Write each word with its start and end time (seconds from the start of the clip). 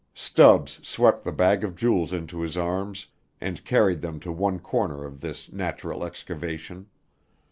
Stubbs 0.15 0.79
swept 0.81 1.23
the 1.23 1.31
bags 1.31 1.63
of 1.63 1.75
jewels 1.75 2.11
into 2.11 2.41
his 2.41 2.57
arms 2.57 3.05
and 3.39 3.63
carried 3.63 4.01
them 4.01 4.19
to 4.21 4.31
one 4.31 4.57
corner 4.57 5.05
of 5.05 5.21
this 5.21 5.51
natural 5.51 6.03
excavation. 6.03 6.87